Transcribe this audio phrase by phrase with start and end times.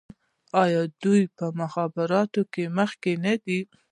[0.63, 3.59] آیا دوی په مخابراتو کې مخکې نه دي؟